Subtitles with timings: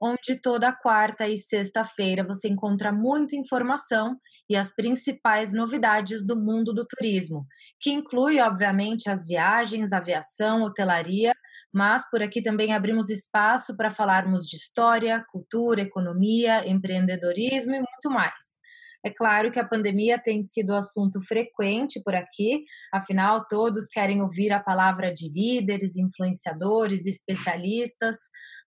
[0.00, 4.16] onde toda quarta e sexta-feira você encontra muita informação
[4.48, 7.44] e as principais novidades do mundo do turismo,
[7.80, 11.32] que inclui, obviamente, as viagens, aviação, hotelaria,
[11.72, 18.10] mas por aqui também abrimos espaço para falarmos de história, cultura, economia, empreendedorismo e muito
[18.10, 18.65] mais.
[19.06, 24.50] É claro que a pandemia tem sido assunto frequente por aqui, afinal, todos querem ouvir
[24.50, 28.16] a palavra de líderes, influenciadores, especialistas.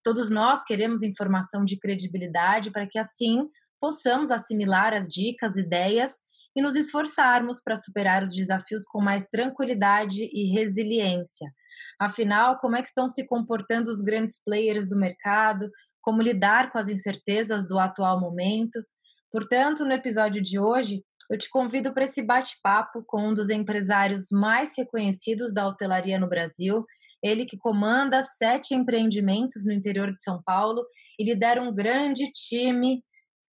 [0.02, 3.50] Todos nós queremos informação de credibilidade para que assim
[3.82, 6.14] possamos assimilar as dicas, ideias
[6.56, 11.52] e nos esforçarmos para superar os desafios com mais tranquilidade e resiliência.
[12.00, 15.70] Afinal, como é que estão se comportando os grandes players do mercado?
[16.00, 18.80] Como lidar com as incertezas do atual momento?
[19.32, 24.32] Portanto, no episódio de hoje, eu te convido para esse bate-papo com um dos empresários
[24.32, 26.84] mais reconhecidos da hotelaria no Brasil,
[27.22, 30.84] ele que comanda sete empreendimentos no interior de São Paulo
[31.20, 33.04] e lidera um grande time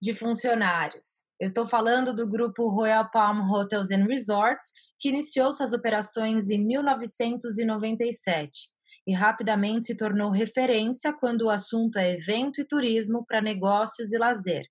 [0.01, 1.27] de funcionários.
[1.39, 6.65] Eu estou falando do grupo Royal Palm Hotels and Resorts, que iniciou suas operações em
[6.65, 8.75] 1997
[9.07, 14.19] e rapidamente se tornou referência quando o assunto é evento e turismo para negócios e
[14.19, 14.65] lazer,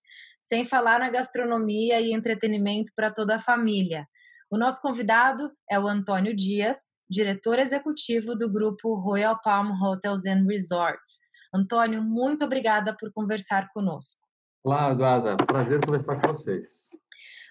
[0.45, 4.07] sem falar na gastronomia e entretenimento para toda a família.
[4.49, 6.77] O nosso convidado é o Antônio Dias,
[7.09, 11.21] diretor executivo do grupo Royal Palm Hotels and Resorts.
[11.53, 14.21] Antônio, muito obrigada por conversar conosco.
[14.63, 15.35] Olá, Eduarda.
[15.37, 16.89] Prazer conversar com vocês.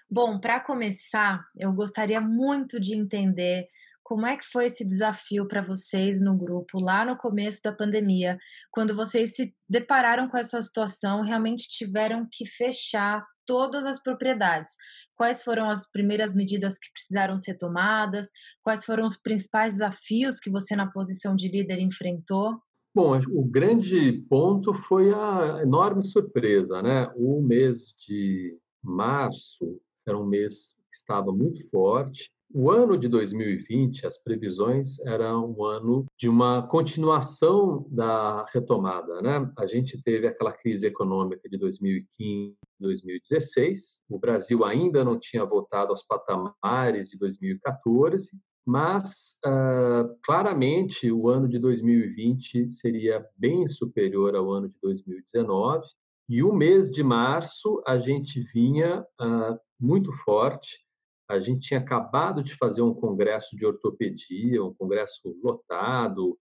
[0.09, 3.67] Bom, para começar, eu gostaria muito de entender
[4.05, 8.37] como é que foi esse desafio para vocês no grupo lá no começo da pandemia,
[8.69, 14.73] quando vocês se depararam com essa situação, realmente tiveram que fechar todas as propriedades?
[15.15, 18.29] Quais foram as primeiras medidas que precisaram ser tomadas?
[18.61, 22.59] Quais foram os principais desafios que você, na posição de líder, enfrentou?
[22.93, 27.11] Bom, o grande ponto foi a enorme surpresa, né?
[27.15, 34.05] O mês de março era um mês que estava muito forte o ano de 2020,
[34.05, 39.21] as previsões eram um ano de uma continuação da retomada.
[39.21, 39.51] Né?
[39.57, 44.03] A gente teve aquela crise econômica de 2015, 2016.
[44.09, 48.31] O Brasil ainda não tinha voltado aos patamares de 2014,
[48.65, 55.85] mas uh, claramente o ano de 2020 seria bem superior ao ano de 2019.
[56.27, 60.85] E o mês de março a gente vinha uh, muito forte
[61.29, 66.37] a gente tinha acabado de fazer um congresso de ortopedia, um congresso lotado,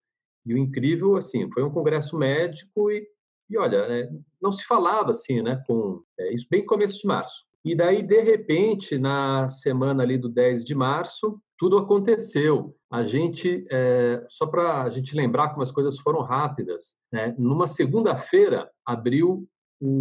[0.46, 3.06] e o incrível, assim, foi um congresso médico e,
[3.48, 7.44] e olha, é, não se falava assim, né, com é, isso bem começo de março.
[7.64, 12.76] E daí, de repente, na semana ali do 10 de março, tudo aconteceu.
[12.90, 17.66] A gente, é, só para a gente lembrar como as coisas foram rápidas, né, numa
[17.66, 19.48] segunda-feira abriu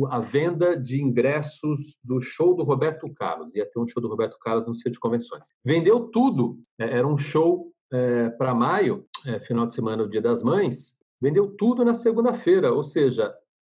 [0.09, 3.53] a venda de ingressos do show do Roberto Carlos.
[3.55, 5.47] Ia ter um show do Roberto Carlos no Centro de Convenções.
[5.63, 6.57] Vendeu tudo.
[6.79, 10.97] É, era um show é, para maio, é, final de semana, o Dia das Mães.
[11.21, 13.33] Vendeu tudo na segunda-feira, ou seja,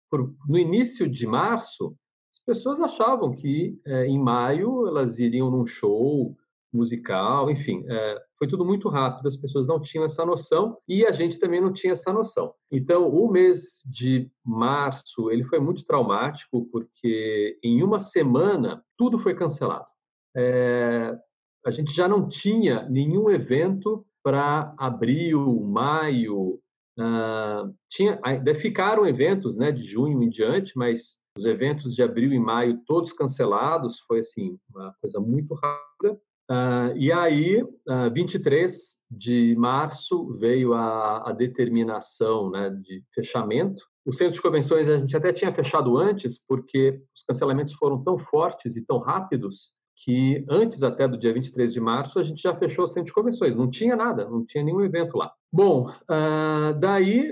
[0.09, 1.95] por, no início de março,
[2.31, 6.35] as pessoas achavam que é, em maio elas iriam num show
[6.71, 11.11] musical, enfim, é, foi tudo muito rápido, as pessoas não tinham essa noção e a
[11.11, 12.53] gente também não tinha essa noção.
[12.71, 19.35] Então, o mês de março, ele foi muito traumático porque em uma semana tudo foi
[19.35, 19.87] cancelado.
[20.35, 21.17] É,
[21.65, 26.59] a gente já não tinha nenhum evento para abril, maio,
[26.99, 28.19] uh, tinha,
[28.55, 33.13] ficaram eventos né, de junho em diante, mas os eventos de abril e maio todos
[33.13, 36.19] cancelados, foi assim uma coisa muito rápida.
[36.49, 43.83] Uh, e aí, uh, 23 de março, veio a, a, determinação né, de fechamento.
[44.03, 48.17] O centro de convenções a gente até tinha fechado antes, porque os cancelamentos foram tão
[48.17, 52.55] fortes e tão rápidos que antes até do dia 23 de março a gente já
[52.55, 53.55] fechou o centro de convenções.
[53.55, 55.31] Não tinha nada, não tinha nenhum evento lá.
[55.53, 57.31] Bom, uh, daí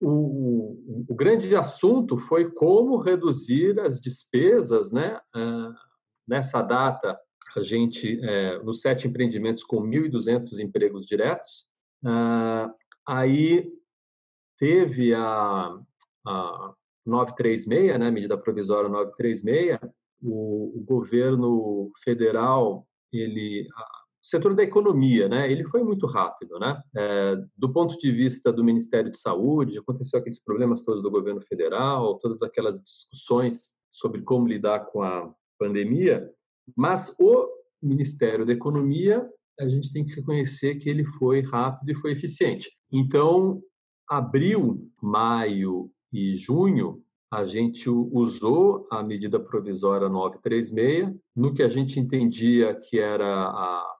[0.00, 5.20] o, o, o, grande assunto foi como reduzir as despesas né,
[6.26, 7.18] nessa data
[7.56, 11.66] a gente, é, nos sete empreendimentos com 1.200 empregos diretos,
[12.04, 12.72] ah,
[13.06, 13.70] aí
[14.58, 15.78] teve a,
[16.26, 16.74] a
[17.04, 19.78] 936, né, medida provisória 936,
[20.22, 23.66] o, o governo federal, ele,
[24.22, 26.80] o setor da economia, né, ele foi muito rápido, né?
[26.94, 31.40] É, do ponto de vista do Ministério de Saúde, aconteceu aqueles problemas todos do governo
[31.40, 36.30] federal, todas aquelas discussões sobre como lidar com a pandemia,
[36.76, 37.48] mas o
[37.82, 39.26] Ministério da Economia,
[39.58, 42.70] a gente tem que reconhecer que ele foi rápido e foi eficiente.
[42.92, 43.62] Então,
[44.08, 47.02] abril, maio e junho,
[47.32, 53.96] a gente usou a medida provisória 936 no que a gente entendia que era a,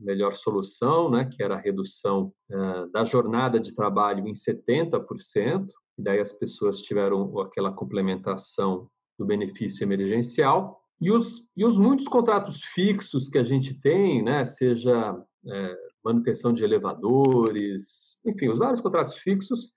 [0.00, 6.02] melhor solução, né, que era a redução uh, da jornada de trabalho em 70%, e
[6.02, 8.88] daí as pessoas tiveram aquela complementação
[9.18, 10.79] do benefício emergencial.
[11.00, 16.52] E os, e os muitos contratos fixos que a gente tem, né, seja é, manutenção
[16.52, 19.74] de elevadores, enfim, os vários contratos fixos,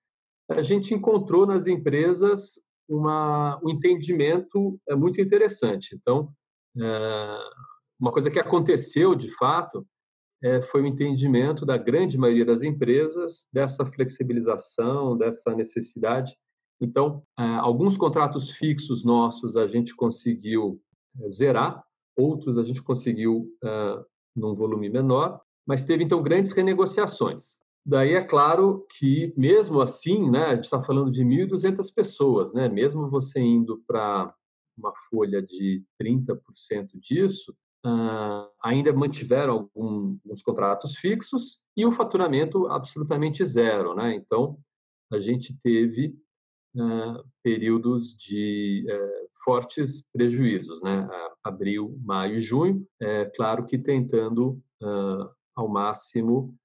[0.50, 2.56] a gente encontrou nas empresas
[2.90, 5.96] uma, um entendimento é, muito interessante.
[5.96, 6.30] Então,
[6.78, 7.38] é,
[8.00, 9.88] uma coisa que aconteceu de fato
[10.44, 16.36] é, foi o entendimento da grande maioria das empresas dessa flexibilização, dessa necessidade.
[16.82, 20.82] Então, é, alguns contratos fixos nossos a gente conseguiu
[21.30, 21.84] zerar,
[22.16, 24.04] outros a gente conseguiu é,
[24.36, 27.60] num volume menor, mas teve então grandes renegociações.
[27.86, 32.70] Daí é claro que, mesmo assim, né, a gente está falando de 1.200 pessoas, né,
[32.70, 34.34] mesmo você indo para
[34.78, 37.54] uma folha de 30% disso,
[37.86, 43.94] uh, ainda mantiveram alguns contratos fixos e o faturamento absolutamente zero.
[43.94, 44.16] Né?
[44.16, 44.58] Então,
[45.12, 46.14] a gente teve uh,
[47.44, 51.08] períodos de uh, fortes prejuízos, né?
[51.44, 54.62] abril, maio e junho, é claro que tentando
[55.56, 56.56] ao máximo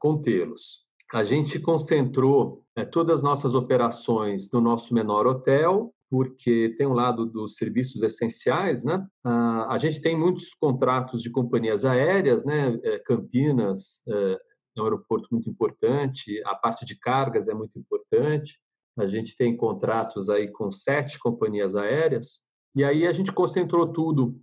[0.00, 0.86] contê-los.
[1.12, 6.92] A gente concentrou né, todas as nossas operações no nosso menor hotel, porque tem um
[6.92, 9.06] lado dos serviços essenciais, né?
[9.24, 12.78] A gente tem muitos contratos de companhias aéreas, né?
[12.82, 14.38] É, Campinas é,
[14.76, 18.58] é um aeroporto muito importante, a parte de cargas é muito importante.
[18.98, 22.40] A gente tem contratos aí com sete companhias aéreas,
[22.74, 24.40] e aí a gente concentrou tudo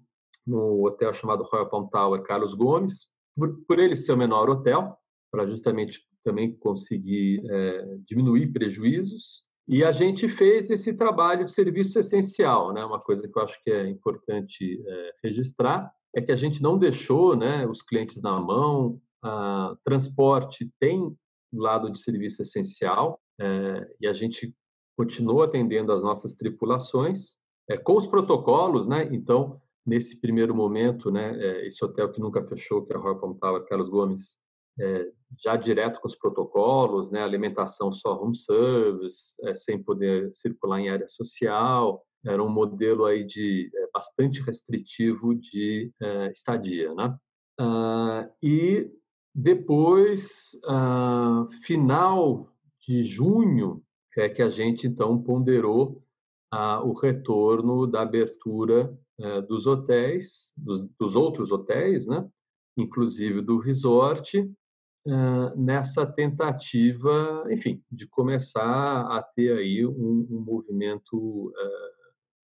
[0.47, 4.95] no hotel chamado Royal Palm Tower Carlos Gomes, por, por ele ser o menor hotel,
[5.31, 9.43] para justamente também conseguir é, diminuir prejuízos.
[9.67, 12.85] E a gente fez esse trabalho de serviço essencial, né?
[12.85, 16.77] Uma coisa que eu acho que é importante é, registrar é que a gente não
[16.77, 19.01] deixou, né, os clientes na mão.
[19.21, 21.13] A transporte tem
[21.51, 24.55] lado de serviço essencial é, e a gente
[24.97, 27.37] continuou atendendo as nossas tripulações
[27.69, 29.09] é, com os protocolos, né?
[29.11, 33.19] Então, nesse primeiro momento, né, é, esse hotel que nunca fechou, que é a Royal
[33.19, 34.43] Palm Tower Carlos Gomes,
[35.39, 41.07] já direto com os protocolos, né, alimentação só home service, sem poder circular em área
[41.07, 45.93] social, era um modelo aí de bastante restritivo de
[46.29, 47.15] estadia, né?
[47.57, 48.91] Ah, e
[49.33, 52.53] depois, ah, final
[52.87, 53.83] de junho,
[54.17, 56.01] é que a gente então ponderou
[56.83, 62.25] o retorno da abertura é, dos hotéis, dos, dos outros hotéis, né?
[62.77, 64.49] inclusive do resort,
[65.55, 71.53] nessa tentativa, enfim, de começar a ter aí um, um movimento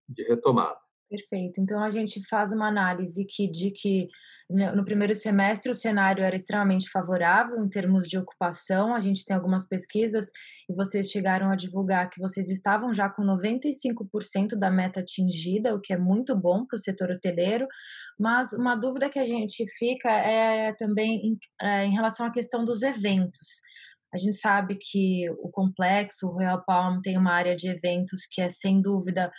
[0.08, 0.80] de retomada.
[1.10, 1.60] Perfeito.
[1.60, 4.08] Então a gente faz uma análise que de que
[4.52, 8.94] no primeiro semestre o cenário era extremamente favorável em termos de ocupação.
[8.94, 10.26] A gente tem algumas pesquisas
[10.70, 15.80] e vocês chegaram a divulgar que vocês estavam já com 95% da meta atingida, o
[15.80, 17.68] que é muito bom para o setor hoteleiro.
[18.20, 22.66] Mas uma dúvida que a gente fica é também em, é, em relação à questão
[22.66, 23.62] dos eventos.
[24.14, 28.42] A gente sabe que o complexo, o Royal Palm, tem uma área de eventos que
[28.42, 29.32] é, sem dúvida,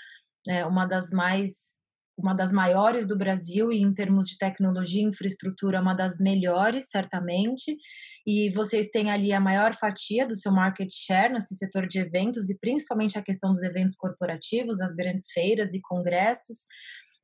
[0.48, 1.81] é uma das mais
[2.22, 6.88] uma das maiores do Brasil e em termos de tecnologia e infraestrutura uma das melhores
[6.88, 7.76] certamente.
[8.24, 12.48] E vocês têm ali a maior fatia do seu market share nesse setor de eventos
[12.48, 16.66] e principalmente a questão dos eventos corporativos, as grandes feiras e congressos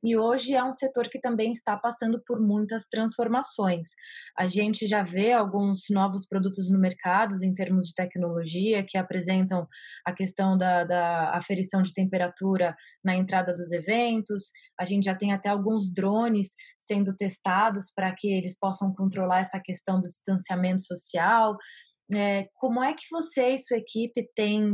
[0.03, 3.87] e hoje é um setor que também está passando por muitas transformações.
[4.37, 9.67] A gente já vê alguns novos produtos no mercado em termos de tecnologia que apresentam
[10.05, 14.43] a questão da, da aferição de temperatura na entrada dos eventos.
[14.79, 19.59] A gente já tem até alguns drones sendo testados para que eles possam controlar essa
[19.59, 21.57] questão do distanciamento social.
[22.15, 24.71] É, como é que você e sua equipe têm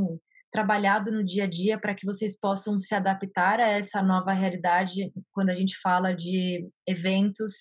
[0.55, 5.11] trabalhado no dia a dia para que vocês possam se adaptar a essa nova realidade
[5.33, 7.51] quando a gente fala de eventos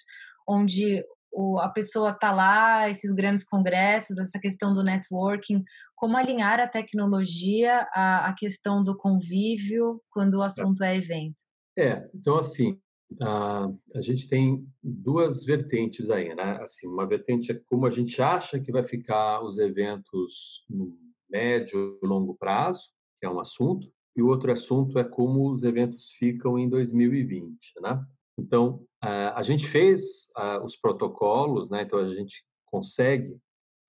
[0.49, 5.65] onde o, a pessoa está lá, esses grandes congressos, essa questão do networking,
[5.97, 11.43] como alinhar a tecnologia à, à questão do convívio quando o assunto é evento?
[11.77, 12.79] É, então assim,
[13.21, 16.59] a, a gente tem duas vertentes aí, né?
[16.63, 21.04] Assim, uma vertente é como a gente acha que vai ficar os eventos no
[21.35, 25.65] médio e longo prazo, que é um assunto, e o outro assunto é como os
[25.65, 28.01] eventos ficam em 2020, né?
[28.39, 30.29] Então, a gente fez
[30.63, 31.83] os protocolos, né?
[31.83, 33.37] Então, a gente consegue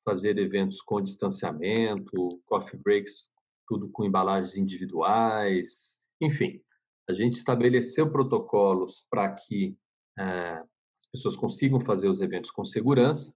[0.04, 3.30] fazer eventos com distanciamento, coffee breaks,
[3.68, 6.60] tudo com embalagens individuais, enfim.
[7.08, 9.78] A gente estabeleceu protocolos para que
[10.18, 13.36] as pessoas consigam fazer os eventos com segurança.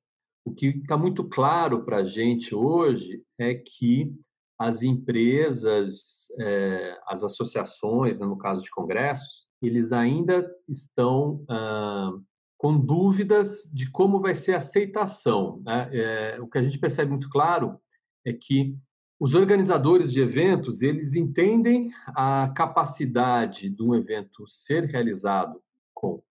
[0.49, 4.11] O que está muito claro para a gente hoje é que
[4.57, 12.13] as empresas, eh, as associações, né, no caso de congressos, eles ainda estão ah,
[12.57, 15.61] com dúvidas de como vai ser a aceitação.
[15.63, 15.89] Né?
[15.93, 17.79] É, o que a gente percebe muito claro
[18.25, 18.75] é que
[19.19, 25.61] os organizadores de eventos eles entendem a capacidade de um evento ser realizado
[25.93, 26.23] com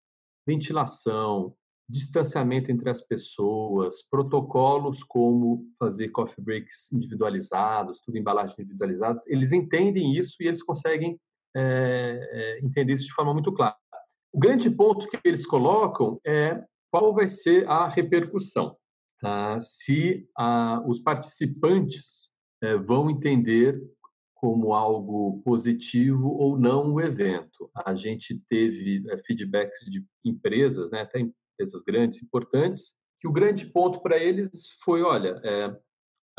[0.46, 1.54] ventilação,
[1.88, 10.16] distanciamento entre as pessoas, protocolos como fazer coffee breaks individualizados, tudo embalagens individualizadas, eles entendem
[10.16, 11.19] isso e eles conseguem
[11.57, 13.76] é, entender isso de forma muito clara.
[14.33, 18.76] O grande ponto que eles colocam é qual vai ser a repercussão,
[19.21, 19.59] tá?
[19.61, 20.28] se
[20.87, 23.81] os participantes é, vão entender
[24.35, 27.71] como algo positivo ou não o evento.
[27.75, 31.21] A gente teve feedbacks de empresas, né, até
[31.57, 34.51] empresas grandes, importantes, que o grande ponto para eles
[34.85, 35.75] foi, olha, é,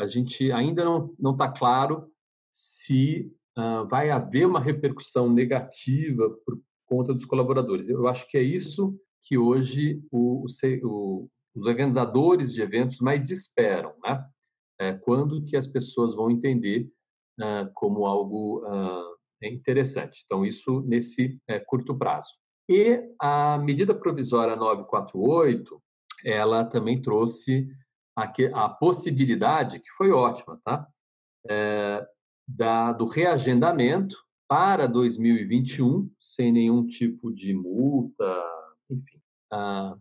[0.00, 0.84] a gente ainda
[1.18, 2.10] não está claro
[2.50, 7.88] se uh, vai haver uma repercussão negativa por conta dos colaboradores.
[7.88, 10.46] Eu acho que é isso que hoje o,
[10.84, 14.24] o, os organizadores de eventos mais esperam, né?
[14.80, 16.88] É, quando que as pessoas vão entender
[17.40, 20.22] uh, como algo uh, interessante.
[20.24, 22.30] Então, isso nesse é, curto prazo.
[22.68, 25.82] E a medida provisória 948,
[26.24, 27.68] ela também trouxe
[28.16, 28.30] a,
[28.64, 30.86] a possibilidade, que foi ótima, tá?
[31.48, 32.06] É,
[32.46, 34.16] da, do reagendamento
[34.48, 38.42] para 2021, sem nenhum tipo de multa,
[38.90, 39.20] enfim.
[39.52, 39.96] Ah,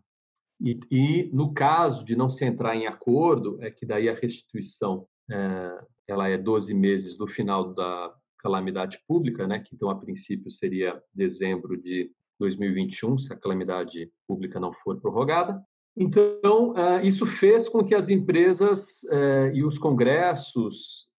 [0.60, 5.08] e, e, no caso de não se entrar em acordo, é que daí a restituição
[5.30, 10.50] é, ela é 12 meses do final da calamidade pública, né, que então a princípio
[10.50, 15.62] seria dezembro de 2021, se a calamidade pública não for prorrogada.
[15.96, 21.10] Então, eh, isso fez com que as empresas eh, e os congressos,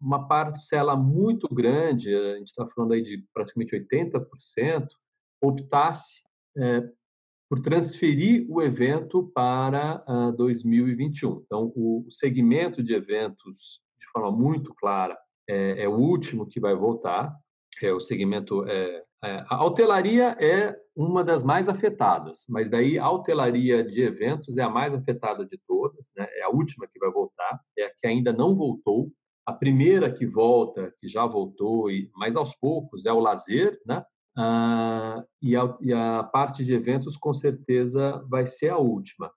[0.00, 4.88] uma parcela muito grande, a gente está falando aí de praticamente 80%,
[5.40, 6.22] optasse
[6.56, 6.90] eh,
[7.48, 10.02] por transferir o evento para
[10.36, 11.42] 2021.
[11.46, 15.16] Então, o segmento de eventos, de forma muito clara,
[15.48, 17.32] é, é o último que vai voltar,
[17.84, 23.10] é o segmento é, é, a hotelaria é uma das mais afetadas, mas daí a
[23.10, 26.26] hotelaria de eventos é a mais afetada de todas, né?
[26.30, 29.10] é a última que vai voltar, é a que ainda não voltou.
[29.44, 34.04] A primeira que volta, que já voltou, mas aos poucos, é o lazer, né?
[34.36, 39.30] Ah, e, a, e a parte de eventos, com certeza, vai ser a última.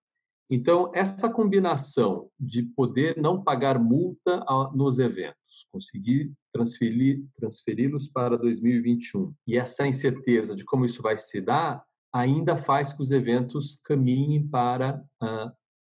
[0.50, 4.44] Então, essa combinação de poder não pagar multa
[4.74, 11.84] nos eventos, conseguir transferi-los para 2021 e essa incerteza de como isso vai se dar
[12.14, 15.54] ainda faz que os eventos caminhem para uh, ah,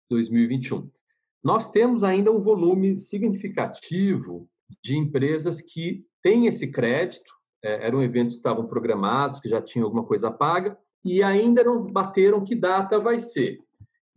[0.10, 0.90] 2021.
[1.44, 4.50] Nós temos ainda um volume significativo
[4.82, 7.32] de empresas que têm esse crédito,
[7.64, 11.86] é, eram eventos que estavam programados, que já tinham alguma coisa paga, e ainda não
[11.86, 13.60] bateram que data vai ser.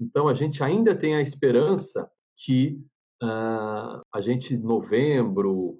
[0.00, 2.80] Então, a gente ainda tem a esperança que
[3.22, 5.78] uh, a gente, em novembro,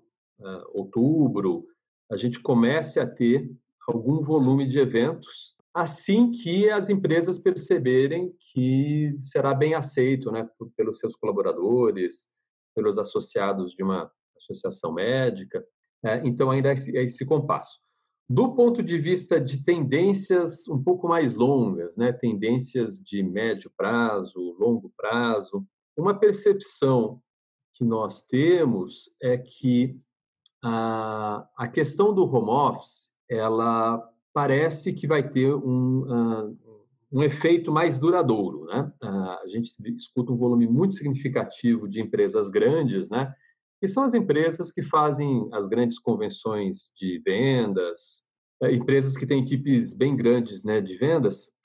[0.73, 1.67] outubro,
[2.11, 3.51] a gente comece a ter
[3.87, 10.99] algum volume de eventos assim que as empresas perceberem que será bem aceito né, pelos
[10.99, 12.33] seus colaboradores,
[12.75, 15.65] pelos associados de uma associação médica.
[16.03, 16.23] Né?
[16.25, 17.79] Então, ainda é esse, é esse compasso.
[18.29, 24.57] Do ponto de vista de tendências um pouco mais longas, né, tendências de médio prazo,
[24.59, 25.67] longo prazo,
[25.97, 27.23] uma percepção
[27.73, 29.99] que nós temos é que
[30.63, 36.59] a, questão do home office, ela parece que vai ter um, uh,
[37.13, 38.65] um efeito mais duradouro.
[38.67, 38.93] Né?
[39.03, 39.07] Uh,
[39.43, 43.33] a gente escuta um volume muito significativo de empresas grandes, né?
[43.81, 48.25] que são as empresas que fazem as grandes convenções de vendas,
[48.63, 51.57] uh, empresas que têm equipes bem grandes né, de vendas,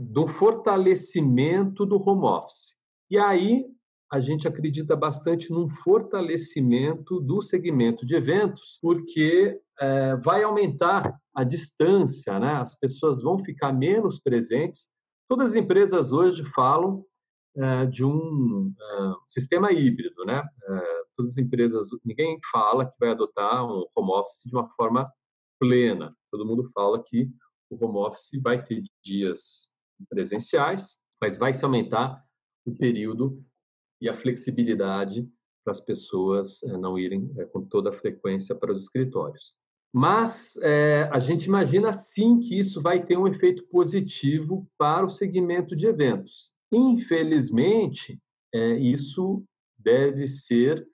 [0.00, 2.76] do fortalecimento do home office.
[3.08, 3.66] E aí
[4.10, 11.44] a gente acredita bastante num fortalecimento do segmento de eventos, porque é, vai aumentar a
[11.44, 12.54] distância, né?
[12.54, 14.90] as pessoas vão ficar menos presentes.
[15.28, 17.04] Todas as empresas hoje falam
[17.56, 20.42] é, de um é, sistema híbrido, né?
[20.68, 25.10] É, todas as empresas, ninguém fala que vai adotar um home office de uma forma
[25.60, 26.16] plena.
[26.30, 27.28] Todo mundo fala que
[27.68, 29.74] o home office vai ter dias
[30.08, 32.22] presenciais, mas vai se aumentar
[32.64, 33.44] o período
[34.00, 35.28] e a flexibilidade
[35.68, 39.54] para as pessoas é, não irem é, com toda a frequência para os escritórios.
[39.92, 45.10] Mas é, a gente imagina sim que isso vai ter um efeito positivo para o
[45.10, 46.52] segmento de eventos.
[46.72, 48.18] Infelizmente,
[48.54, 49.42] é, isso
[49.78, 50.86] deve ser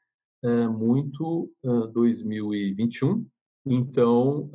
[0.42, 1.50] é, muito
[1.92, 3.26] 2021.
[3.66, 4.50] Então,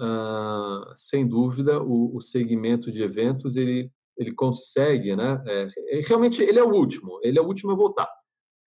[0.96, 5.42] sem dúvida, o, o segmento de eventos ele ele consegue, né?
[6.06, 8.19] Realmente ele é o último, ele é o último a voltar.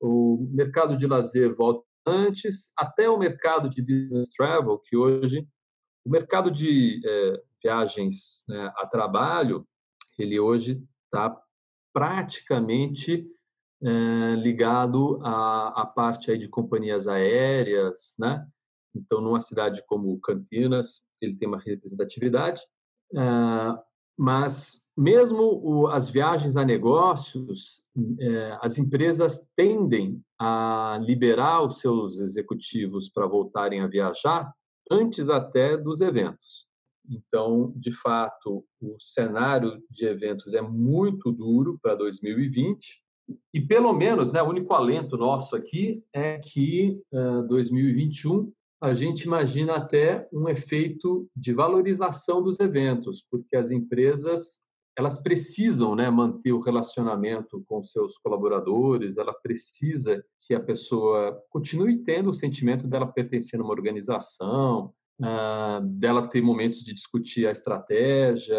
[0.02, 5.46] O mercado de lazer volta antes, até o mercado de business travel, que hoje
[6.04, 9.66] o mercado de é, viagens né, a trabalho,
[10.18, 11.40] ele hoje está
[11.92, 13.26] praticamente
[13.82, 18.46] é, ligado à, à, parte aí de companhias aéreas, né?
[18.94, 22.62] Então, numa cidade como Campinas, ele tem uma representatividade,
[23.14, 23.20] é,
[24.16, 27.86] mas mesmo o, as viagens a negócios,
[28.18, 34.52] é, as empresas tendem a liberar os seus executivos para voltarem a viajar
[34.90, 36.66] antes até dos eventos.
[37.08, 43.02] Então, de fato, o cenário de eventos é muito duro para 2020
[43.52, 49.22] e pelo menos, né, o único alento nosso aqui é que uh, 2021 a gente
[49.22, 56.52] imagina até um efeito de valorização dos eventos, porque as empresas elas precisam né, manter
[56.52, 63.06] o relacionamento com seus colaboradores, ela precisa que a pessoa continue tendo o sentimento dela
[63.06, 68.58] pertencer a uma organização, uh, dela ter momentos de discutir a estratégia,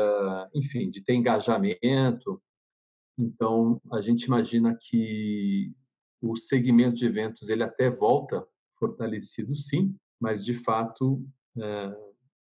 [0.55, 2.41] enfim, de ter engajamento.
[3.17, 5.72] Então, a gente imagina que
[6.19, 8.43] o segmento de eventos ele até volta
[8.79, 11.24] fortalecido, sim, mas de fato
[11.57, 11.96] é,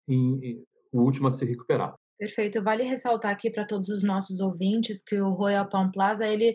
[0.06, 1.94] em, em, o último a se recuperar.
[2.20, 2.62] Perfeito.
[2.62, 6.54] Vale ressaltar aqui para todos os nossos ouvintes que o Royal Palm Plaza ele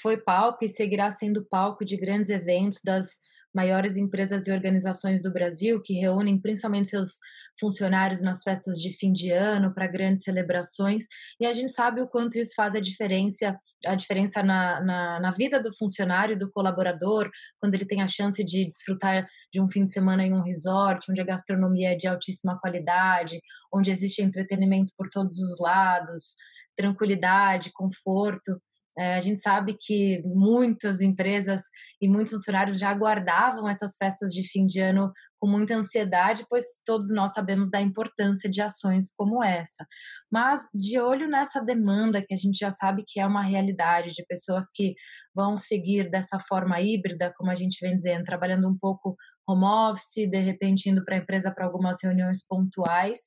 [0.00, 3.20] foi palco e seguirá sendo palco de grandes eventos das
[3.54, 7.18] maiores empresas e organizações do Brasil que reúnem principalmente seus
[7.60, 11.04] funcionários nas festas de fim de ano para grandes celebrações
[11.38, 15.30] e a gente sabe o quanto isso faz a diferença a diferença na, na, na,
[15.32, 19.84] vida do funcionário, do colaborador, quando ele tem a chance de desfrutar de um fim
[19.84, 23.40] de semana em um resort, onde a gastronomia é de altíssima qualidade,
[23.74, 26.36] onde existe entretenimento por todos os lados,
[26.76, 28.60] tranquilidade, conforto.
[28.98, 31.62] É, a gente sabe que muitas empresas
[32.00, 36.64] e muitos funcionários já aguardavam essas festas de fim de ano com muita ansiedade, pois
[36.86, 39.84] todos nós sabemos da importância de ações como essa.
[40.30, 44.24] Mas de olho nessa demanda que a gente já sabe que é uma realidade de
[44.26, 44.94] pessoas que
[45.34, 49.16] vão seguir dessa forma híbrida, como a gente vem dizendo, trabalhando um pouco
[49.48, 53.18] home office, de repente indo para a empresa para algumas reuniões pontuais.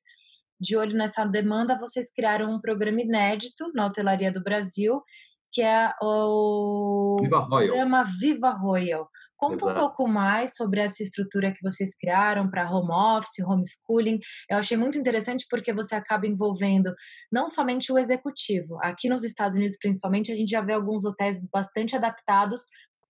[0.60, 5.02] De olho nessa demanda, vocês criaram um programa inédito na hotelaria do Brasil,
[5.56, 9.10] que é o Viva programa Viva Royal.
[9.38, 9.72] Conta Exato.
[9.72, 14.20] um pouco mais sobre essa estrutura que vocês criaram para home office, homeschooling.
[14.50, 16.94] Eu achei muito interessante porque você acaba envolvendo
[17.32, 18.78] não somente o executivo.
[18.82, 22.64] Aqui nos Estados Unidos, principalmente, a gente já vê alguns hotéis bastante adaptados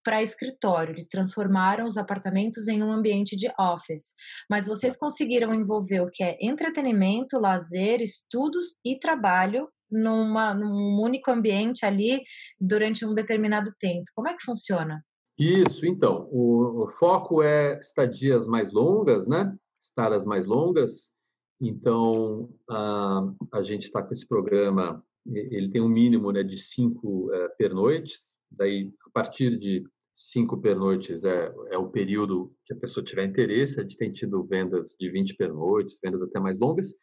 [0.03, 0.93] para escritório.
[0.93, 4.13] Eles transformaram os apartamentos em um ambiente de office.
[4.47, 11.31] Mas vocês conseguiram envolver o que é entretenimento, lazer, estudos e trabalho numa, num único
[11.31, 12.21] ambiente ali
[12.59, 14.05] durante um determinado tempo.
[14.13, 15.03] Como é que funciona?
[15.37, 19.53] Isso, então, o, o foco é estadias mais longas, né?
[19.81, 21.11] Estadas mais longas.
[21.59, 23.21] Então, a,
[23.53, 28.37] a gente está com esse programa, ele tem um mínimo né, de cinco é, pernoites,
[28.51, 33.79] daí, a partir de cinco pernoites é, é o período que a pessoa tiver interesse,
[33.79, 36.93] a gente tem tido vendas de 20 pernoites, vendas até mais longas,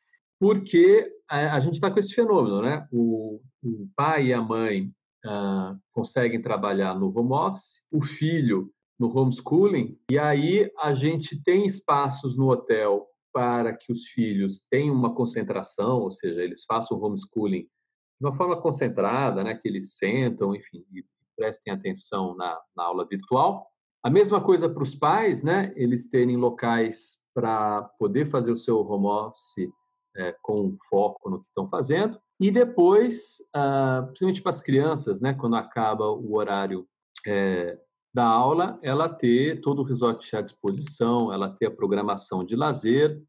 [0.43, 2.85] porque a, a gente está com esse fenômeno, né?
[2.91, 4.93] O, o pai e a mãe
[5.25, 11.65] uh, conseguem trabalhar no home office, o filho no homeschooling, e aí a gente tem
[11.65, 17.05] espaços no hotel para que os filhos tenham uma concentração, ou seja, eles façam o
[17.05, 21.05] homeschooling de uma forma concentrada, né, que eles sentam, enfim, e
[21.37, 23.65] prestem atenção na, na aula virtual.
[24.03, 28.81] A mesma coisa para os pais, né, eles terem locais para poder fazer o seu
[28.81, 29.71] home office
[30.17, 32.19] é, com foco no que estão fazendo.
[32.41, 36.87] E depois, ah, principalmente para as crianças, né, quando acaba o horário
[37.27, 37.79] é,
[38.15, 43.23] da aula, ela ter todo o resort à disposição, ela ter a programação de lazer,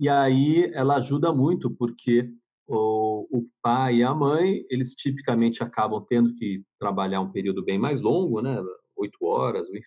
[0.00, 2.32] e aí ela ajuda muito, porque
[2.66, 7.78] o, o pai e a mãe, eles tipicamente acabam tendo que trabalhar um período bem
[7.78, 8.62] mais longo, né?
[8.96, 9.82] Oito horas, enfim.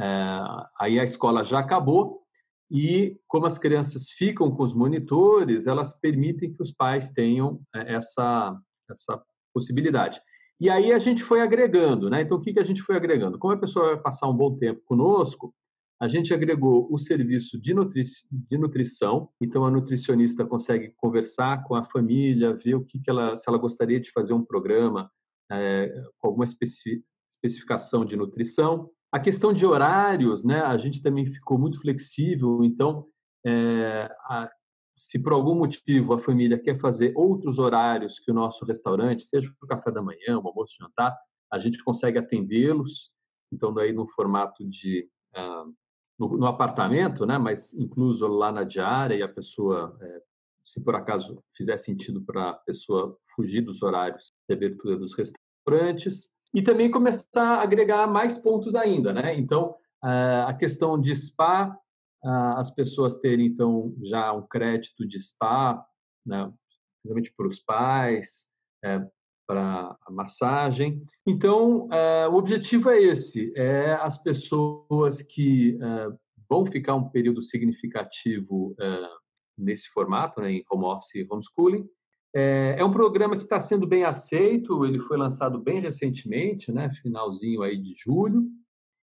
[0.00, 0.40] É,
[0.80, 2.21] aí a escola já acabou,
[2.72, 7.96] e como as crianças ficam com os monitores, elas permitem que os pais tenham é,
[7.96, 8.58] essa,
[8.90, 10.18] essa possibilidade.
[10.58, 12.22] E aí a gente foi agregando, né?
[12.22, 13.38] Então, o que, que a gente foi agregando?
[13.38, 15.54] Como a pessoa vai passar um bom tempo conosco,
[16.00, 19.28] a gente agregou o serviço de, nutri de nutrição.
[19.38, 23.58] Então, a nutricionista consegue conversar com a família, ver o que, que ela, se ela
[23.58, 25.10] gostaria de fazer um programa
[25.50, 28.88] é, com alguma especificação de nutrição.
[29.12, 30.62] A questão de horários, né?
[30.62, 32.64] A gente também ficou muito flexível.
[32.64, 33.06] Então,
[33.44, 34.50] é, a,
[34.96, 39.52] se por algum motivo a família quer fazer outros horários que o nosso restaurante, seja
[39.60, 41.14] o café da manhã, o almoço, o jantar,
[41.52, 43.12] a gente consegue atendê-los.
[43.52, 45.74] Então, daí no formato de uh,
[46.18, 47.36] no, no, apartamento, né?
[47.36, 50.22] Mas incluso lá na diária e a pessoa, é,
[50.64, 56.32] se por acaso fizer sentido para a pessoa fugir dos horários de abertura dos restaurantes
[56.54, 59.34] e também começar a agregar mais pontos ainda, né?
[59.38, 61.76] Então, a questão de spa
[62.56, 65.84] as pessoas terem, então, já um crédito de spa,
[66.24, 66.52] né,
[67.02, 68.52] principalmente para os pais,
[68.84, 69.00] é,
[69.46, 71.04] para a massagem.
[71.26, 76.08] Então, é, o objetivo é esse, é as pessoas que é,
[76.48, 79.08] vão ficar um período significativo é,
[79.58, 81.86] nesse formato, né, em home office e homeschooling.
[82.34, 86.90] É, é um programa que está sendo bem aceito, ele foi lançado bem recentemente, né,
[86.90, 88.50] finalzinho aí de julho,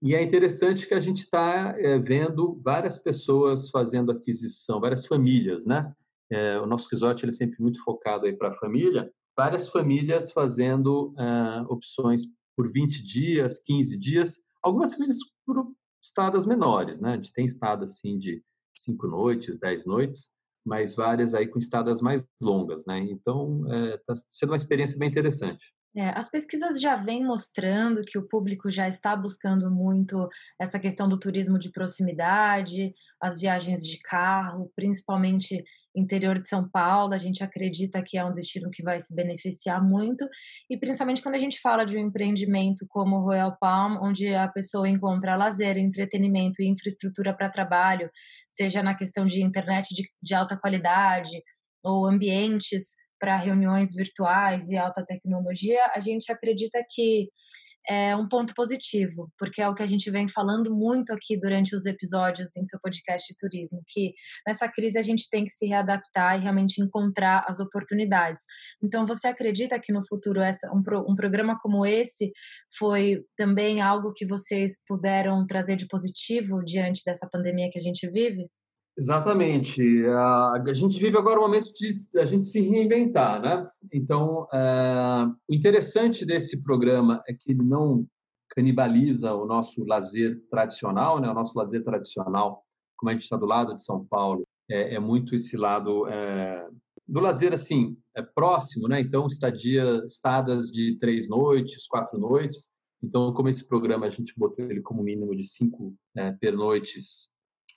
[0.02, 5.68] e é interessante que a gente está é, vendo várias pessoas fazendo aquisição, várias famílias,
[5.68, 5.94] né?
[6.32, 9.12] É, o nosso resort ele é sempre muito focado aí para a família.
[9.38, 12.24] Várias famílias fazendo é, opções
[12.58, 14.40] por 20 dias, 15 dias.
[14.64, 17.14] Algumas famílias por estadas menores, né?
[17.14, 18.44] A gente tem estadas assim de
[18.76, 20.32] cinco noites, dez noites,
[20.66, 23.00] mas várias aí com estadas mais longas, né?
[23.00, 23.62] Então,
[23.96, 25.64] está sendo uma experiência bem interessante.
[25.96, 31.10] É, as pesquisas já vêm mostrando que o público já está buscando muito essa questão
[31.10, 35.62] do turismo de proximidade, as viagens de carro, principalmente
[35.96, 39.84] interior de São Paulo, a gente acredita que é um destino que vai se beneficiar
[39.84, 40.28] muito,
[40.70, 44.48] e principalmente quando a gente fala de um empreendimento como o Royal Palm, onde a
[44.48, 48.10] pessoa encontra lazer, entretenimento e infraestrutura para trabalho,
[48.50, 51.42] seja na questão de internet de, de alta qualidade
[51.84, 57.28] ou ambientes para reuniões virtuais e alta tecnologia, a gente acredita que
[57.88, 61.76] é um ponto positivo, porque é o que a gente vem falando muito aqui durante
[61.76, 64.14] os episódios em seu podcast de turismo, que
[64.48, 68.44] nessa crise a gente tem que se readaptar e realmente encontrar as oportunidades.
[68.84, 72.32] Então, você acredita que no futuro essa, um, um programa como esse
[72.78, 78.10] foi também algo que vocês puderam trazer de positivo diante dessa pandemia que a gente
[78.10, 78.48] vive?
[78.98, 79.82] Exatamente.
[80.06, 83.70] A, gente vive agora um momento de a gente se reinventar, né?
[83.92, 88.06] Então, é, o interessante desse programa é que ele não
[88.50, 91.30] canibaliza o nosso lazer tradicional, né?
[91.30, 92.64] O nosso lazer tradicional,
[92.98, 96.68] como a gente está do lado de São Paulo, é, é muito esse lado é,
[97.08, 99.00] do lazer assim é próximo, né?
[99.00, 102.70] Então, estadia, estadas de três noites, quatro noites.
[103.02, 107.31] Então, como esse programa a gente botou ele como mínimo de cinco é, pernoites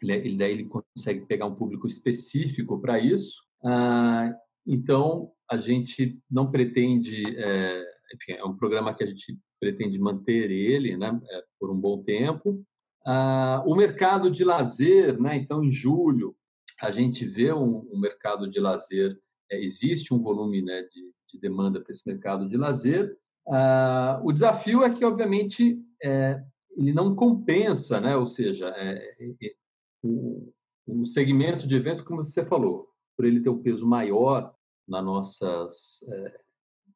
[0.04, 3.42] ele, é, ele, daí ele consegue pegar um público específico para isso.
[3.64, 4.34] Ah,
[4.66, 10.50] então, a gente não pretende, é, enfim, é um programa que a gente pretende manter
[10.50, 12.62] ele né, é, por um bom tempo.
[13.06, 16.36] Ah, o mercado de lazer, né, então, em julho,
[16.80, 19.18] a gente vê um, um mercado de lazer,
[19.50, 23.16] é, existe um volume né, de, de demanda para esse mercado de lazer.
[23.48, 26.42] Ah, o desafio é que, obviamente, é,
[26.76, 28.16] ele não compensa, né?
[28.16, 29.14] ou seja, é,
[30.04, 30.52] o,
[30.86, 34.54] o segmento de eventos, como você falou, por ele ter um peso maior
[34.86, 36.04] nas nossas.
[36.08, 36.40] É,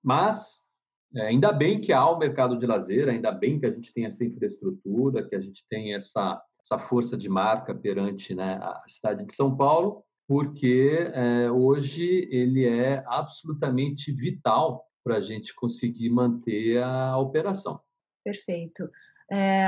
[0.02, 0.68] mas
[1.14, 4.04] é, ainda bem que há o mercado de lazer, ainda bem que a gente tem
[4.04, 9.24] essa infraestrutura, que a gente tem essa, essa força de marca perante né, a cidade
[9.24, 16.82] de São Paulo, porque é, hoje ele é absolutamente vital para a gente conseguir manter
[16.82, 17.80] a operação.
[18.22, 18.90] Perfeito.
[19.30, 19.66] É,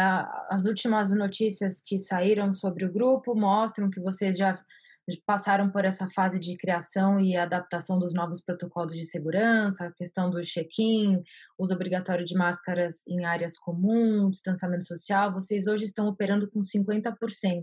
[0.48, 4.56] as últimas notícias que saíram sobre o grupo mostram que vocês já
[5.26, 10.30] passaram por essa fase de criação e adaptação dos novos protocolos de segurança, a questão
[10.30, 11.22] do check-in,
[11.58, 15.32] uso obrigatório de máscaras em áreas comuns, distanciamento social.
[15.32, 17.14] Vocês hoje estão operando com 50%,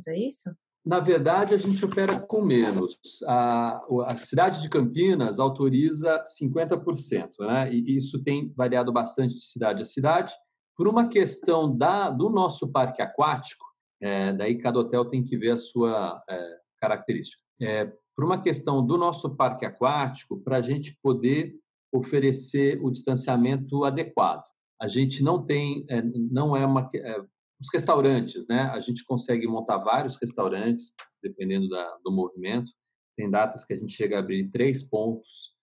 [0.07, 0.51] é isso?
[0.85, 2.97] Na verdade, a gente opera com menos.
[3.27, 7.73] A, a cidade de Campinas autoriza 50%, né?
[7.73, 10.33] E isso tem variado bastante de cidade a cidade.
[10.77, 13.65] Por uma questão da, do nosso parque aquático,
[13.99, 17.41] é, daí cada hotel tem que ver a sua é, característica.
[17.59, 21.55] É, por uma questão do nosso parque aquático, para a gente poder
[21.91, 24.43] oferecer o distanciamento adequado.
[24.79, 27.21] A gente não tem, é, não é uma é,
[27.59, 28.63] os restaurantes, né?
[28.73, 32.71] A gente consegue montar vários restaurantes, dependendo da, do movimento.
[33.15, 35.55] Tem datas que a gente chega a abrir três pontos,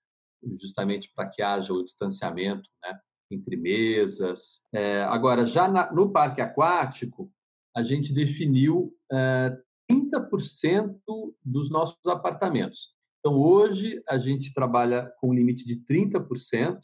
[0.61, 2.99] justamente para que haja o distanciamento, né?
[3.31, 4.67] Entre mesas.
[4.73, 7.31] É, agora, já na, no parque aquático,
[7.77, 9.57] a gente definiu é,
[9.91, 10.97] 30%
[11.45, 12.95] dos nossos apartamentos.
[13.21, 16.79] Então, hoje, a gente trabalha com um limite de 30%.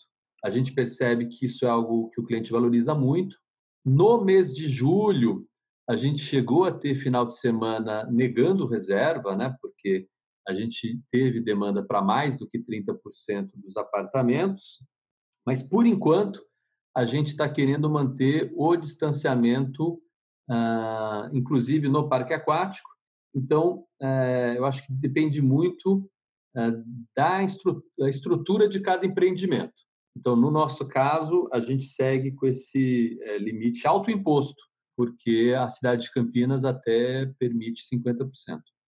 [0.45, 3.37] A gente percebe que isso é algo que o cliente valoriza muito.
[3.85, 5.47] No mês de julho,
[5.89, 9.55] a gente chegou a ter final de semana negando reserva, né?
[9.61, 10.07] porque
[10.49, 14.83] a gente teve demanda para mais do que 30% dos apartamentos,
[15.47, 16.43] mas por enquanto
[16.95, 20.01] a gente está querendo manter o distanciamento,
[20.49, 22.91] ah, inclusive no parque aquático.
[23.33, 26.11] Então, eh, eu acho que depende muito
[26.57, 26.73] eh,
[27.17, 27.47] da
[28.09, 29.85] estrutura de cada empreendimento.
[30.17, 34.61] Então, no nosso caso, a gente segue com esse é, limite autoimposto,
[34.97, 38.29] porque a cidade de Campinas até permite 50%.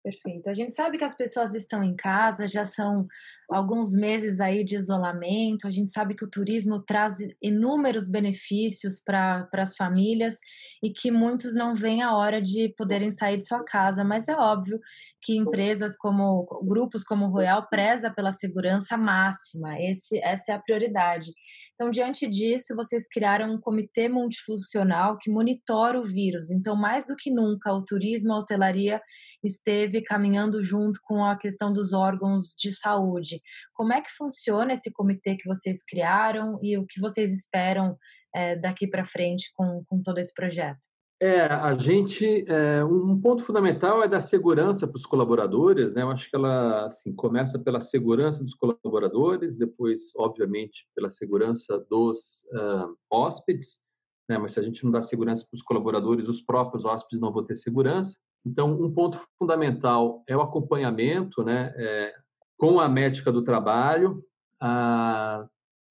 [0.02, 0.48] Perfeito.
[0.48, 3.06] A gente sabe que as pessoas estão em casa, já são
[3.50, 5.66] alguns meses aí de isolamento.
[5.66, 10.36] A gente sabe que o turismo traz inúmeros benefícios para as famílias
[10.82, 14.36] e que muitos não veem a hora de poderem sair de sua casa, mas é
[14.36, 14.78] óbvio
[15.22, 19.78] que empresas como grupos como o Royal preza pela segurança máxima.
[19.78, 21.30] Esse, essa é a prioridade.
[21.74, 26.50] Então, diante disso, vocês criaram um comitê multifuncional que monitora o vírus.
[26.50, 29.00] Então, mais do que nunca, o turismo, a hotelaria
[29.42, 33.39] esteve caminhando junto com a questão dos órgãos de saúde.
[33.74, 37.96] Como é que funciona esse comitê que vocês criaram e o que vocês esperam
[38.34, 40.78] é, daqui para frente com, com todo esse projeto?
[41.22, 46.00] É, a gente, é, um ponto fundamental é da segurança para os colaboradores, né?
[46.00, 52.48] Eu acho que ela, assim, começa pela segurança dos colaboradores, depois, obviamente, pela segurança dos
[52.54, 53.82] uh, hóspedes,
[54.30, 54.38] né?
[54.38, 57.44] Mas se a gente não dá segurança para os colaboradores, os próprios hóspedes não vão
[57.44, 58.16] ter segurança.
[58.46, 61.74] Então, um ponto fundamental é o acompanhamento, né?
[61.76, 62.14] É,
[62.60, 64.22] com a médica do trabalho,
[64.60, 65.48] a,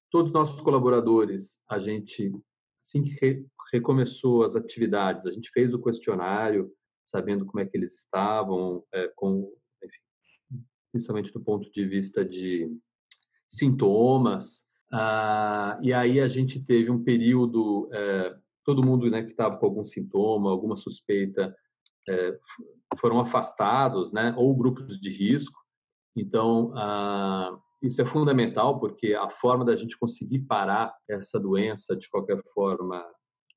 [0.08, 2.32] todos os nossos colaboradores, a gente,
[2.80, 6.72] assim que recomeçou as atividades, a gente fez o questionário,
[7.04, 9.52] sabendo como é que eles estavam, é, com,
[9.82, 12.72] enfim, principalmente do ponto de vista de
[13.48, 14.70] sintomas.
[14.92, 19.66] Ah, e aí a gente teve um período, é, todo mundo né, que estava com
[19.66, 21.52] algum sintoma, alguma suspeita,
[22.08, 22.38] é,
[23.00, 25.59] foram afastados, né, ou grupos de risco.
[26.16, 32.08] Então, ah, isso é fundamental porque a forma da gente conseguir parar essa doença de
[32.08, 33.04] qualquer forma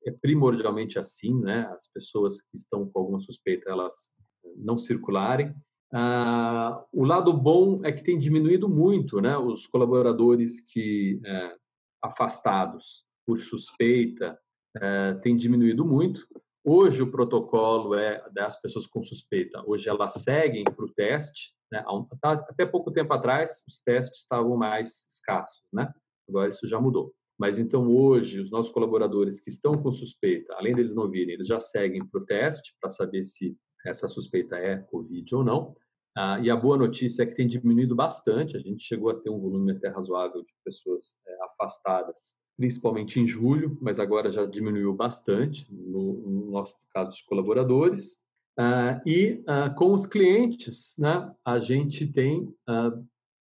[0.06, 1.66] é primordialmente assim, né?
[1.74, 4.14] As pessoas que estão com alguma suspeita, elas
[4.56, 5.54] não circularem.
[5.92, 9.36] Ah, o lado bom é que tem diminuído muito, né?
[9.36, 11.56] Os colaboradores que é,
[12.02, 14.38] afastados por suspeita
[14.76, 16.26] é, tem diminuído muito.
[16.64, 19.62] Hoje o protocolo é das pessoas com suspeita.
[19.66, 21.53] Hoje elas seguem para o teste.
[21.74, 21.84] Né?
[22.22, 25.92] Até pouco tempo atrás os testes estavam mais escassos, né?
[26.28, 27.12] Agora isso já mudou.
[27.36, 31.48] Mas então hoje os nossos colaboradores que estão com suspeita, além deles não virem, eles
[31.48, 35.74] já seguem para o teste para saber se essa suspeita é Covid ou não.
[36.16, 38.56] Ah, e a boa notícia é que tem diminuído bastante.
[38.56, 43.26] A gente chegou a ter um volume até razoável de pessoas é, afastadas, principalmente em
[43.26, 48.23] julho, mas agora já diminuiu bastante no, no nosso caso dos colaboradores.
[48.56, 52.92] Ah, e ah, com os clientes, né, a gente tem, ah,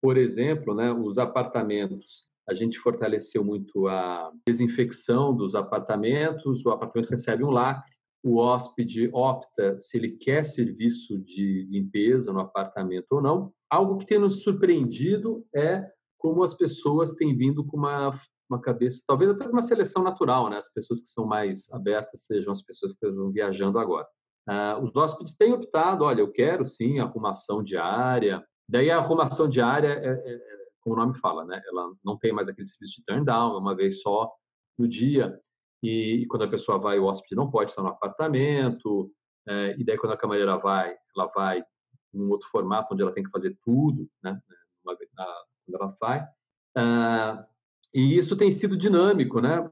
[0.00, 7.10] por exemplo, né, os apartamentos a gente fortaleceu muito a desinfecção dos apartamentos, o apartamento
[7.10, 7.92] recebe um lacre,
[8.24, 13.52] o hóspede opta se ele quer serviço de limpeza no apartamento ou não.
[13.70, 15.86] Algo que tem nos surpreendido é
[16.18, 18.20] como as pessoas têm vindo com uma,
[18.50, 20.58] uma cabeça, talvez até uma seleção natural, né?
[20.58, 24.08] As pessoas que são mais abertas sejam as pessoas que estão viajando agora.
[24.48, 28.44] Uh, os hóspedes têm optado, olha, eu quero sim arrumação diária.
[28.68, 30.40] Daí a arrumação diária é, é,
[30.80, 31.60] como o nome fala, né?
[31.66, 34.30] Ela não tem mais aquele serviço de turn down, é uma vez só
[34.78, 35.38] no dia.
[35.82, 39.12] E, e quando a pessoa vai, o hóspede não pode estar no apartamento.
[39.48, 41.62] É, e daí quando a camareira vai, ela vai
[42.12, 44.38] num outro formato onde ela tem que fazer tudo, né?
[44.84, 45.26] Uma, na,
[45.66, 46.26] quando ela vai.
[46.76, 47.46] Ah,
[47.94, 49.68] e isso tem sido dinâmico, né?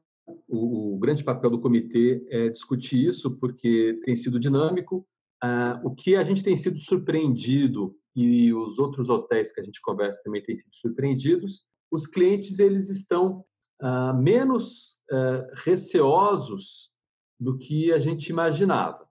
[0.46, 5.06] O, o, grande papel do comitê é discutir isso, porque tem sido dinâmico.
[5.42, 9.80] Ah, o que a gente tem sido surpreendido e os outros hotéis que a gente
[9.80, 11.64] conversa também têm sido surpreendidos.
[11.90, 13.44] Os clientes eles estão
[13.80, 16.90] uh, menos uh, receosos
[17.38, 19.08] do que a gente imaginava.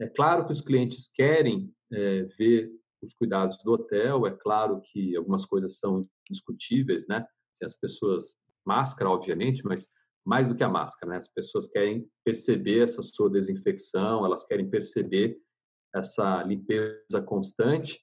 [0.00, 2.70] É claro que os clientes querem é, ver
[3.02, 7.26] os cuidados do hotel, é claro que algumas coisas são discutíveis, né?
[7.52, 9.88] Se as pessoas máscara, obviamente, mas
[10.24, 11.18] mais do que a máscara, né?
[11.18, 15.38] As pessoas querem perceber essa sua desinfecção, elas querem perceber
[15.94, 18.00] essa limpeza constante,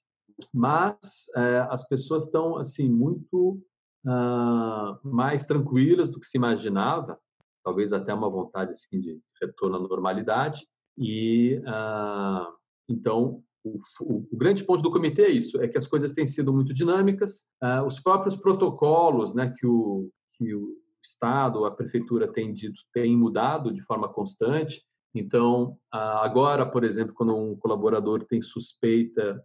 [0.54, 3.60] mas é, as pessoas estão assim muito
[4.06, 7.20] uh, mais tranquilas do que se imaginava,
[7.64, 12.54] talvez até uma vontade assim de retorno à normalidade e uh,
[12.90, 16.54] então o, o, grande ponto do comitê é isso, é que as coisas têm sido
[16.54, 22.54] muito dinâmicas, uh, os próprios protocolos, né, que o que o Estado, a prefeitura tem
[22.54, 24.84] dito, tem mudado de forma constante.
[25.14, 29.44] Então, agora, por exemplo, quando um colaborador tem suspeita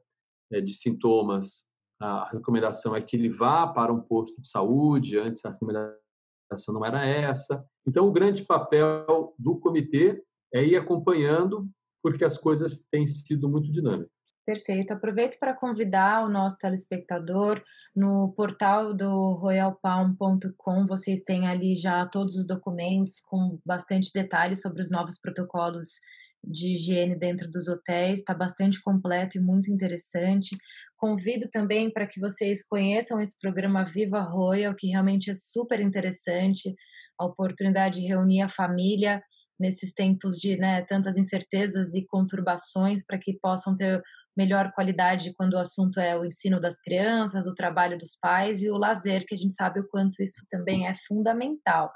[0.53, 5.19] é, de sintomas, a recomendação é que ele vá para um posto de saúde.
[5.19, 7.65] Antes, a recomendação não era essa.
[7.87, 11.69] Então, o grande papel do comitê é ir acompanhando,
[12.03, 14.22] porque as coisas têm sido muito dinâmicas.
[14.45, 14.93] Perfeito.
[14.93, 17.63] Aproveito para convidar o nosso telespectador
[17.95, 20.87] no portal do royalpalm.com.
[20.89, 26.01] Vocês têm ali já todos os documentos com bastante detalhes sobre os novos protocolos
[26.43, 28.19] de higiene dentro dos hotéis.
[28.19, 30.57] Está bastante completo e muito interessante.
[30.97, 36.75] Convido também para que vocês conheçam esse programa Viva Royal, que realmente é super interessante.
[37.17, 39.23] A oportunidade de reunir a família
[39.63, 44.03] nesses tempos de né, tantas incertezas e conturbações para que possam ter
[44.37, 48.71] melhor qualidade quando o assunto é o ensino das crianças, o trabalho dos pais e
[48.71, 51.93] o lazer, que a gente sabe o quanto isso também é fundamental.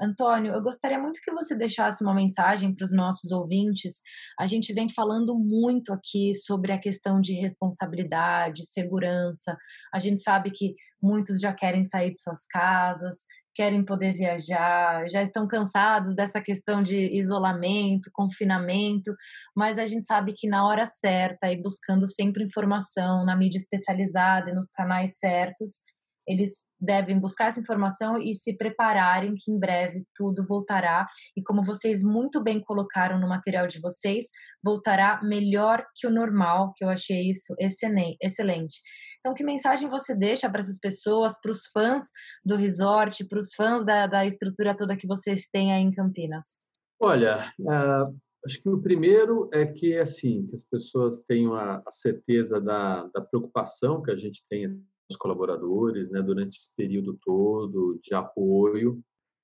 [0.00, 4.00] Antônio, eu gostaria muito que você deixasse uma mensagem para os nossos ouvintes.
[4.38, 9.56] A gente vem falando muito aqui sobre a questão de responsabilidade, segurança.
[9.92, 13.26] A gente sabe que muitos já querem sair de suas casas,
[13.58, 19.12] querem poder viajar, já estão cansados dessa questão de isolamento, confinamento,
[19.56, 24.50] mas a gente sabe que na hora certa e buscando sempre informação na mídia especializada
[24.50, 25.82] e nos canais certos,
[26.24, 31.64] eles devem buscar essa informação e se prepararem que em breve tudo voltará e como
[31.64, 34.26] vocês muito bem colocaram no material de vocês,
[34.62, 38.76] voltará melhor que o normal, que eu achei isso excelente.
[39.20, 42.04] Então, que mensagem você deixa para essas pessoas, para os fãs
[42.44, 46.64] do resort, para os fãs da, da estrutura toda que vocês têm aí em Campinas?
[47.00, 51.92] Olha, uh, acho que o primeiro é que, assim, que as pessoas tenham a, a
[51.92, 57.98] certeza da, da, preocupação que a gente tem os colaboradores, né, durante esse período todo
[58.02, 59.00] de apoio.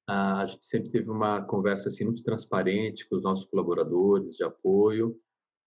[0.08, 4.44] Uh, a gente sempre teve uma conversa assim muito transparente com os nossos colaboradores de
[4.44, 5.16] apoio.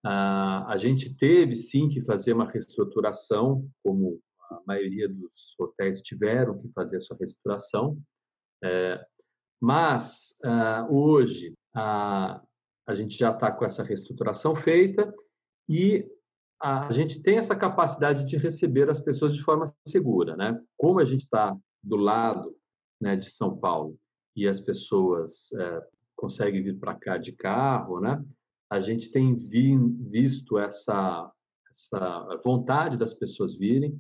[0.10, 6.58] Ah, a gente teve sim que fazer uma reestruturação, como a maioria dos hotéis tiveram
[6.58, 8.02] que fazer a sua reestruturação,
[8.64, 9.06] é,
[9.62, 12.42] mas ah, hoje a,
[12.88, 15.14] a gente já está com essa reestruturação feita
[15.68, 16.10] e
[16.62, 20.58] a gente tem essa capacidade de receber as pessoas de forma segura, né?
[20.78, 22.56] Como a gente está do lado
[23.02, 24.00] né, de São Paulo
[24.34, 25.82] e as pessoas é,
[26.16, 28.24] conseguem vir para cá de carro, né?
[28.70, 29.78] A gente tem vi,
[30.10, 31.32] visto essa,
[31.70, 34.00] essa vontade das pessoas virem.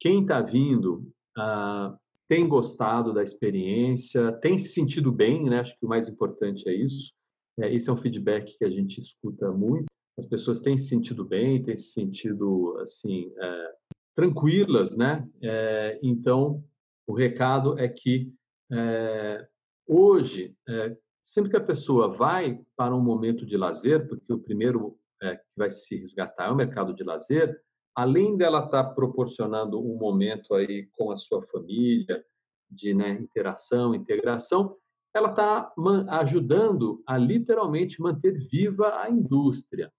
[0.00, 1.96] Quem está vindo uh,
[2.28, 5.60] tem gostado da experiência, tem se sentido bem, né?
[5.60, 7.12] acho que o mais importante é isso.
[7.58, 9.86] É, esse é um feedback que a gente escuta muito.
[10.16, 13.74] As pessoas têm se sentido bem, têm se sentido assim é,
[14.14, 15.28] tranquilas, né?
[15.42, 16.62] É, então,
[17.06, 18.32] o recado é que
[18.70, 19.46] é,
[19.86, 20.96] hoje é,
[21.28, 25.44] sempre que a pessoa vai para um momento de lazer, porque o primeiro é, que
[25.56, 27.60] vai se resgatar é o mercado de lazer,
[27.94, 32.24] além dela estar tá proporcionando um momento aí com a sua família,
[32.70, 34.74] de né, interação, integração,
[35.14, 35.72] ela está
[36.10, 39.92] ajudando a literalmente manter viva a indústria.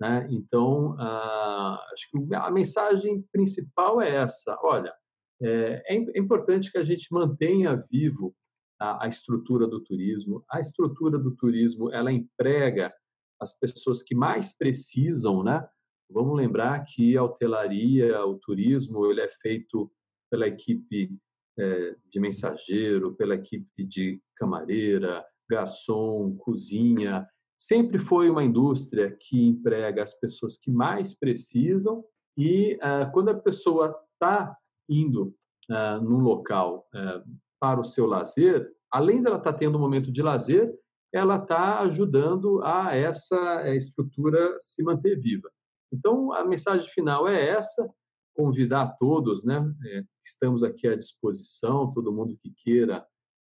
[0.00, 0.28] Né?
[0.30, 4.94] Então, ah, acho que a mensagem principal é essa: olha,
[5.42, 8.34] é, é importante que a gente mantenha vivo
[8.80, 10.44] a, a estrutura do turismo.
[10.50, 12.92] A estrutura do turismo ela emprega
[13.40, 15.66] as pessoas que mais precisam, né?
[16.10, 19.90] Vamos lembrar que a hotelaria, o turismo, ele é feito
[20.30, 21.10] pela equipe
[21.58, 27.28] é, de mensageiro, pela equipe de camareira, garçom, cozinha.
[27.56, 32.04] Sempre foi uma indústria que emprega as pessoas que mais precisam
[32.36, 34.56] e uh, quando a pessoa está
[34.88, 35.34] indo
[35.70, 37.22] uh, num local uh,
[37.60, 40.72] para o seu lazer, além dela estar tá tendo um momento de lazer,
[41.12, 45.50] ela está ajudando a essa eh, estrutura se manter viva.
[45.92, 47.88] Então, a mensagem final é essa:
[48.34, 49.60] convidar todos, né?
[49.86, 53.04] Eh, estamos aqui à disposição, todo mundo que queira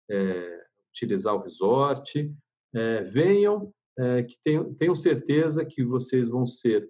[0.09, 2.31] é, utilizar o resort,
[2.73, 4.37] é, venham, é, que
[4.77, 6.89] tenham, certeza que vocês vão ser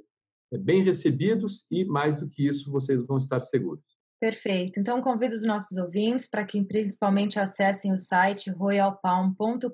[0.59, 3.94] bem recebidos e, mais do que isso, vocês vão estar seguros.
[4.19, 4.79] Perfeito.
[4.79, 9.69] Então, convido os nossos ouvintes para que principalmente acessem o site royalpalm.com.br.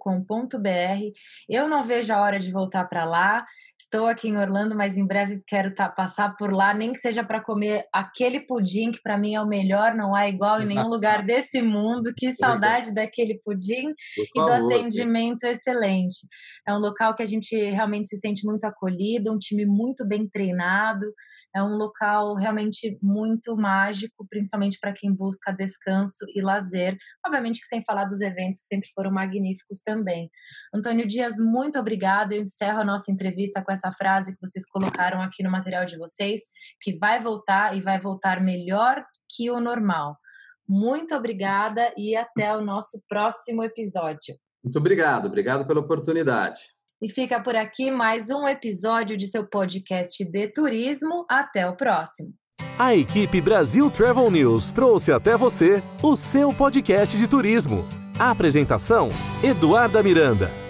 [1.48, 3.46] Eu não vejo a hora de voltar para lá.
[3.80, 7.24] Estou aqui em Orlando, mas em breve quero tá, passar por lá, nem que seja
[7.24, 10.88] para comer aquele pudim que para mim é o melhor, não há igual em nenhum
[10.88, 12.14] lugar desse mundo.
[12.16, 13.89] Que saudade daquele pudim
[14.36, 16.28] e do atendimento excelente.
[16.68, 20.28] É um local que a gente realmente se sente muito acolhido, um time muito bem
[20.28, 21.06] treinado.
[21.56, 26.97] É um local realmente muito mágico, principalmente para quem busca descanso e lazer.
[27.26, 30.30] Obviamente que sem falar dos eventos que sempre foram magníficos também.
[30.74, 32.34] Antônio Dias, muito obrigada.
[32.34, 35.97] Eu encerro a nossa entrevista com essa frase que vocês colocaram aqui no material de
[35.97, 36.41] vocês,
[36.82, 40.18] que vai voltar e vai voltar melhor que o normal.
[40.68, 44.36] Muito obrigada e até o nosso próximo episódio.
[44.64, 46.62] Muito obrigado, obrigado pela oportunidade.
[47.02, 51.26] E fica por aqui mais um episódio de seu podcast de turismo.
[51.28, 52.32] Até o próximo.
[52.78, 57.88] A equipe Brasil Travel News trouxe até você o seu podcast de turismo.
[58.20, 59.08] A apresentação:
[59.43, 60.61] Eduarda Miranda.